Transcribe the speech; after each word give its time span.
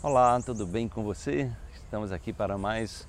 Olá, 0.00 0.40
tudo 0.40 0.64
bem 0.64 0.88
com 0.88 1.02
você? 1.02 1.50
Estamos 1.74 2.12
aqui 2.12 2.32
para 2.32 2.56
mais, 2.56 3.04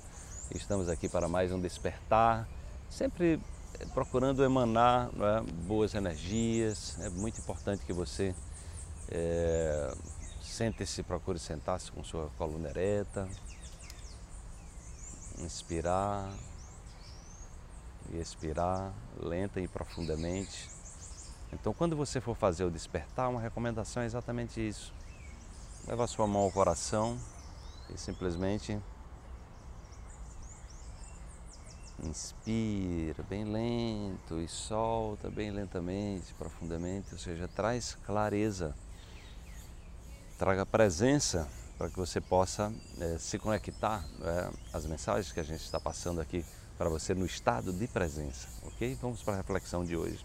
estamos 0.52 0.88
aqui 0.88 1.08
para 1.08 1.28
mais 1.28 1.52
um 1.52 1.60
despertar, 1.60 2.48
sempre 2.88 3.40
procurando 3.94 4.42
emanar 4.42 5.08
é, 5.08 5.40
boas 5.68 5.94
energias. 5.94 6.98
É 7.00 7.08
muito 7.08 7.38
importante 7.38 7.86
que 7.86 7.92
você 7.92 8.34
é, 9.08 9.94
sente-se, 10.42 11.04
procure 11.04 11.38
sentar-se 11.38 11.92
com 11.92 12.02
sua 12.02 12.28
coluna 12.36 12.70
ereta, 12.70 13.28
inspirar 15.38 16.28
e 18.12 18.18
expirar 18.18 18.92
lenta 19.16 19.60
e 19.60 19.68
profundamente. 19.68 20.68
Então, 21.52 21.72
quando 21.72 21.94
você 21.94 22.20
for 22.20 22.34
fazer 22.34 22.64
o 22.64 22.70
despertar, 22.70 23.28
uma 23.28 23.40
recomendação 23.40 24.02
é 24.02 24.06
exatamente 24.06 24.60
isso 24.60 24.92
Leva 25.90 26.06
sua 26.06 26.24
mão 26.24 26.42
ao 26.42 26.52
coração 26.52 27.18
e 27.92 27.98
simplesmente 27.98 28.78
inspira 32.04 33.24
bem 33.28 33.42
lento 33.42 34.38
e 34.38 34.46
solta 34.46 35.28
bem 35.28 35.50
lentamente, 35.50 36.32
profundamente, 36.34 37.08
ou 37.10 37.18
seja, 37.18 37.48
traz 37.48 37.98
clareza, 38.06 38.72
traga 40.38 40.64
presença 40.64 41.48
para 41.76 41.90
que 41.90 41.96
você 41.96 42.20
possa 42.20 42.72
é, 43.00 43.18
se 43.18 43.36
conectar 43.36 44.04
é, 44.22 44.50
às 44.72 44.86
mensagens 44.86 45.32
que 45.32 45.40
a 45.40 45.44
gente 45.44 45.64
está 45.64 45.80
passando 45.80 46.20
aqui 46.20 46.44
para 46.78 46.88
você 46.88 47.14
no 47.14 47.26
estado 47.26 47.72
de 47.72 47.88
presença, 47.88 48.46
ok? 48.62 48.96
Vamos 49.02 49.24
para 49.24 49.34
a 49.34 49.38
reflexão 49.38 49.84
de 49.84 49.96
hoje. 49.96 50.24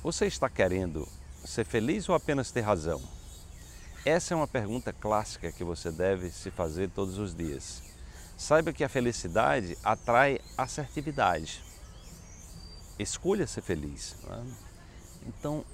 Você 0.00 0.26
está 0.26 0.48
querendo 0.48 1.08
ser 1.44 1.64
feliz 1.64 2.08
ou 2.08 2.14
apenas 2.14 2.52
ter 2.52 2.60
razão? 2.60 3.02
Essa 4.04 4.34
é 4.34 4.36
uma 4.36 4.46
pergunta 4.46 4.92
clássica 4.92 5.50
que 5.50 5.64
você 5.64 5.90
deve 5.90 6.30
se 6.30 6.50
fazer 6.50 6.90
todos 6.90 7.16
os 7.16 7.34
dias. 7.34 7.82
Saiba 8.36 8.70
que 8.70 8.84
a 8.84 8.88
felicidade 8.88 9.78
atrai 9.82 10.40
assertividade. 10.58 11.64
Escolha 12.98 13.46
ser 13.46 13.62
feliz. 13.62 14.14
É? 14.28 14.42
Então 15.26 15.64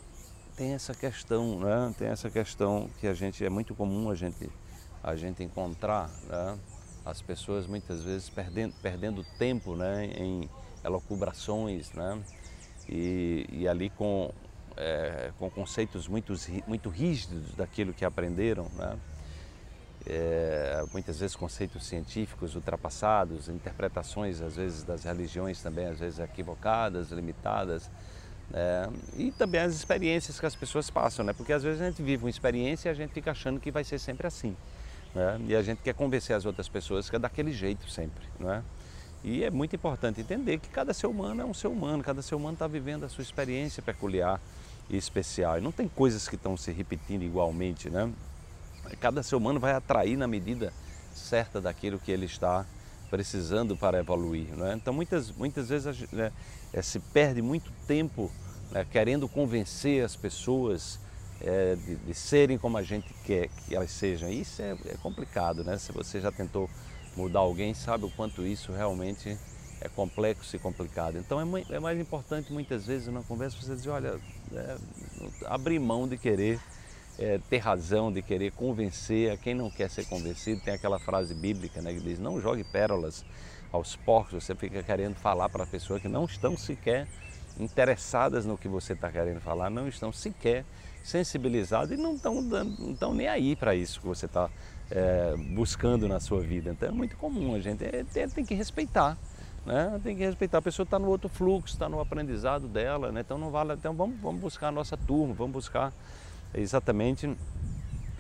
tem 0.57 0.75
essa 0.75 0.95
questão, 0.95 1.59
né? 1.59 1.93
tem 1.99 2.07
essa 2.07 2.31
questão 2.31 2.89
que 3.01 3.09
a 3.09 3.15
gente 3.15 3.45
é 3.45 3.51
muito 3.51 3.75
comum 3.75 4.09
a 4.11 4.15
gente 4.15 4.49
a 5.03 5.17
gente 5.17 5.43
encontrar 5.43 6.09
né? 6.29 6.57
as 7.05 7.21
pessoas 7.21 7.67
muitas 7.67 8.05
vezes 8.05 8.29
perdendo, 8.29 8.75
perdendo 8.81 9.25
tempo 9.39 9.75
né? 9.75 10.05
em 10.07 10.49
elocubrações 10.85 11.91
né? 11.95 12.23
e, 12.89 13.45
e 13.51 13.67
ali 13.67 13.91
com 13.91 14.31
é, 14.81 15.31
com 15.39 15.51
conceitos 15.51 16.09
muito, 16.09 16.33
muito 16.67 16.89
rígidos 16.89 17.55
daquilo 17.55 17.93
que 17.93 18.05
aprenderam, 18.05 18.67
né? 18.77 18.97
É, 20.07 20.83
muitas 20.95 21.21
vezes 21.21 21.37
conceitos 21.37 21.85
científicos 21.85 22.55
ultrapassados, 22.55 23.51
interpretações 23.51 24.41
às 24.41 24.57
vezes 24.57 24.83
das 24.83 25.05
religiões 25.05 25.63
também 25.63 25.85
às 25.85 25.99
vezes 25.99 26.19
equivocadas, 26.19 27.11
limitadas, 27.11 27.91
né? 28.49 28.89
e 29.19 29.31
também 29.31 29.61
as 29.61 29.75
experiências 29.75 30.41
que 30.41 30.47
as 30.47 30.57
pessoas 30.57 30.89
passam, 30.89 31.23
né? 31.23 31.35
porque 31.35 31.53
às 31.53 31.63
vezes 31.63 31.83
a 31.83 31.85
gente 31.85 32.03
vive 32.03 32.25
uma 32.25 32.31
experiência 32.31 32.89
e 32.89 32.91
a 32.91 32.95
gente 32.95 33.13
fica 33.13 33.31
achando 33.31 33.61
que 33.61 33.71
vai 33.71 33.85
ser 33.85 33.99
sempre 33.99 34.27
assim, 34.27 34.57
né? 35.15 35.39
e 35.47 35.55
a 35.55 35.61
gente 35.61 35.83
quer 35.83 35.93
convencer 35.93 36.35
as 36.35 36.47
outras 36.47 36.67
pessoas 36.67 37.11
que 37.11 37.17
é 37.17 37.19
daquele 37.19 37.53
jeito 37.53 37.87
sempre. 37.91 38.25
Né? 38.39 38.65
E 39.23 39.45
é 39.45 39.51
muito 39.51 39.77
importante 39.77 40.19
entender 40.19 40.59
que 40.59 40.71
cada 40.71 40.95
ser 40.95 41.09
humano 41.09 41.43
é 41.43 41.45
um 41.45 41.53
ser 41.53 41.69
humano, 41.69 42.03
cada 42.03 42.23
ser 42.23 42.37
humano 42.37 42.55
está 42.55 42.67
vivendo 42.67 43.05
a 43.05 43.09
sua 43.11 43.21
experiência 43.21 43.83
peculiar 43.83 44.41
especial. 44.97 45.59
E 45.59 45.61
não 45.61 45.73
tem 45.73 45.89
coisas 45.89 46.29
que 46.29 46.35
estão 46.35 46.57
se 46.57 46.73
repetindo 46.73 47.23
igualmente, 47.23 47.89
né? 47.89 48.11
Cada 49.01 49.23
ser 49.23 49.37
humano 49.37 49.61
vai 49.61 49.73
atrair 49.73 50.17
na 50.17 50.27
medida 50.27 50.73
certa 51.15 51.61
daquilo 51.61 51.99
que 51.99 52.11
ele 52.11 52.27
está 52.27 52.67
precisando 53.11 53.77
para 53.77 53.99
evoluir. 53.99 54.49
Né? 54.57 54.75
Então 54.77 54.95
muitas, 54.95 55.31
muitas 55.33 55.69
vezes 55.69 56.11
né, 56.13 56.33
é, 56.73 56.81
se 56.81 56.99
perde 56.99 57.43
muito 57.43 57.71
tempo 57.87 58.31
né, 58.71 58.87
querendo 58.91 59.29
convencer 59.29 60.05
as 60.05 60.17
pessoas 60.17 60.99
é, 61.41 61.75
de, 61.75 61.97
de, 61.97 62.15
serem 62.15 62.57
como 62.57 62.77
a 62.77 62.83
gente 62.83 63.13
quer 63.25 63.49
que 63.49 63.75
elas 63.75 63.91
sejam. 63.91 64.31
Isso 64.31 64.63
é, 64.63 64.77
é 64.87 64.97
complicado, 65.03 65.65
né? 65.65 65.79
Se 65.79 65.91
você 65.91 66.21
já 66.21 66.31
tentou 66.31 66.71
mudar 67.17 67.41
alguém, 67.41 67.75
sabe 67.75 68.05
o 68.05 68.11
quanto 68.11 68.47
isso 68.47 68.73
realmente 68.73 69.37
é 69.81 69.89
complexo 69.89 70.55
e 70.55 70.59
complicado. 70.59 71.17
Então 71.17 71.41
é, 71.41 71.65
é 71.71 71.81
mais 71.81 71.99
importante 71.99 72.53
muitas 72.53 72.87
vezes 72.87 73.09
na 73.09 73.23
conversa 73.23 73.57
você 73.61 73.75
dizer, 73.75 73.91
olha, 73.91 74.21
é, 74.53 74.77
abrir 75.47 75.79
mão 75.79 76.07
de 76.07 76.19
querer 76.19 76.61
é, 77.19 77.39
ter 77.51 77.59
razão, 77.59 78.13
de 78.13 78.23
querer 78.23 78.53
convencer 78.53 79.31
a 79.31 79.37
quem 79.37 79.55
não 79.55 79.71
quer 79.71 79.91
ser 79.91 80.07
convencido. 80.07 80.61
Tem 80.63 80.75
aquela 80.75 80.99
frase 80.99 81.35
bíblica 81.35 81.81
né, 81.83 81.93
que 81.93 82.01
diz, 82.01 82.19
não 82.19 82.41
jogue 82.41 82.65
pérolas 82.65 83.25
aos 83.73 83.95
porcos, 83.95 84.45
você 84.45 84.55
fica 84.55 84.83
querendo 84.83 85.15
falar 85.15 85.49
para 85.49 85.65
pessoas 85.65 86.03
que 86.03 86.09
não 86.09 86.25
estão 86.25 86.57
sequer 86.57 87.07
interessadas 87.59 88.45
no 88.47 88.57
que 88.57 88.67
você 88.67 88.95
está 88.95 89.11
querendo 89.11 89.41
falar, 89.41 89.71
não 89.71 89.87
estão 89.87 90.13
sequer 90.13 90.65
sensibilizadas 91.03 91.99
e 91.99 92.01
não 92.01 92.15
estão, 92.15 92.41
não 92.43 92.93
estão 92.93 93.15
nem 93.15 93.29
aí 93.29 93.55
para 93.55 93.75
isso 93.75 94.01
que 94.01 94.07
você 94.07 94.27
está 94.27 94.51
é, 94.91 95.35
buscando 95.55 96.09
na 96.09 96.21
sua 96.21 96.41
vida. 96.41 96.71
Então 96.71 96.89
é 96.89 96.93
muito 96.93 97.17
comum, 97.17 97.55
a 97.55 97.61
gente 97.61 97.85
é, 97.85 98.05
tem, 98.13 98.29
tem 98.29 98.45
que 98.45 98.55
respeitar. 98.55 99.17
Né? 99.65 100.01
Tem 100.03 100.17
que 100.17 100.25
respeitar, 100.25 100.59
a 100.59 100.63
pessoa 100.63 100.85
está 100.85 100.99
no 100.99 101.09
outro 101.09 101.29
fluxo, 101.29 101.75
está 101.75 101.89
no 101.89 102.01
aprendizado 102.01 102.67
dela, 102.67 103.13
né? 103.13 103.21
então 103.21 103.37
não 103.37 103.51
vale, 103.51 103.75
então 103.75 103.95
vamos, 103.95 104.19
vamos 104.21 104.41
buscar 104.41 104.69
a 104.69 104.73
nossa 104.73 104.97
turma, 104.97 105.35
vamos 105.35 105.53
buscar 105.53 105.93
exatamente 106.55 107.37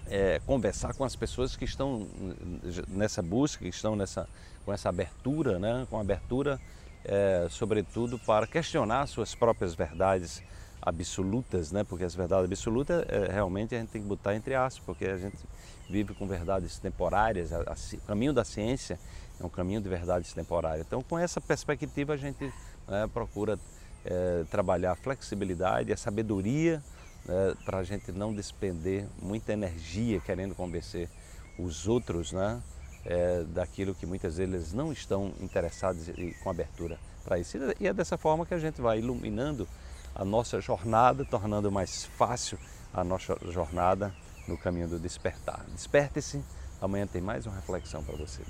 é, 0.08 0.40
conversar 0.46 0.94
com 0.94 1.04
as 1.04 1.16
pessoas 1.16 1.56
que 1.56 1.64
estão 1.64 2.06
nessa 2.88 3.22
busca, 3.22 3.64
que 3.64 3.70
estão 3.70 3.96
nessa, 3.96 4.28
com 4.64 4.72
essa 4.72 4.88
abertura, 4.88 5.58
né? 5.58 5.86
com 5.88 5.98
abertura 5.98 6.60
é, 7.04 7.46
sobretudo 7.48 8.18
para 8.18 8.46
questionar 8.46 9.06
suas 9.06 9.34
próprias 9.34 9.74
verdades 9.74 10.42
absolutas, 10.82 11.72
né? 11.72 11.84
porque 11.84 12.04
as 12.04 12.14
verdades 12.14 12.44
absolutas 12.44 13.04
é, 13.08 13.32
realmente 13.32 13.74
a 13.74 13.78
gente 13.78 13.90
tem 13.90 14.02
que 14.02 14.08
botar 14.08 14.34
entre 14.34 14.54
aspas, 14.54 14.82
porque 14.84 15.04
a 15.06 15.16
gente 15.16 15.36
vive 15.88 16.14
com 16.14 16.26
verdades 16.26 16.78
temporárias, 16.78 17.50
o 17.52 18.06
caminho 18.06 18.32
da 18.32 18.44
ciência 18.44 18.98
é 19.40 19.44
um 19.44 19.48
caminho 19.48 19.80
de 19.80 19.88
verdades 19.88 20.32
temporárias. 20.32 20.86
Então, 20.86 21.02
com 21.02 21.18
essa 21.18 21.40
perspectiva, 21.40 22.12
a 22.12 22.16
gente 22.16 22.52
né, 22.86 23.08
procura 23.12 23.58
é, 24.04 24.44
trabalhar 24.50 24.92
a 24.92 24.96
flexibilidade, 24.96 25.92
a 25.92 25.96
sabedoria, 25.96 26.82
né, 27.24 27.54
para 27.64 27.78
a 27.78 27.82
gente 27.82 28.12
não 28.12 28.34
despender 28.34 29.06
muita 29.20 29.52
energia 29.52 30.20
querendo 30.20 30.54
convencer 30.54 31.08
os 31.58 31.88
outros 31.88 32.32
né, 32.32 32.60
é, 33.04 33.42
daquilo 33.44 33.94
que 33.94 34.06
muitas 34.06 34.36
vezes 34.36 34.54
eles 34.54 34.72
não 34.72 34.92
estão 34.92 35.32
interessados 35.40 36.08
e 36.08 36.34
com 36.42 36.50
abertura 36.50 36.98
para 37.24 37.38
isso. 37.38 37.58
E 37.78 37.86
é 37.86 37.92
dessa 37.92 38.16
forma 38.16 38.44
que 38.46 38.54
a 38.54 38.58
gente 38.58 38.80
vai 38.80 38.98
iluminando 38.98 39.66
a 40.14 40.24
nossa 40.24 40.60
jornada, 40.60 41.24
tornando 41.24 41.70
mais 41.70 42.04
fácil 42.04 42.58
a 42.92 43.04
nossa 43.04 43.36
jornada 43.50 44.14
no 44.46 44.58
caminho 44.58 44.88
do 44.88 44.98
despertar. 44.98 45.64
Desperte-se, 45.72 46.42
amanhã 46.80 47.06
tem 47.06 47.22
mais 47.22 47.46
uma 47.46 47.54
reflexão 47.54 48.02
para 48.02 48.16
você. 48.16 48.42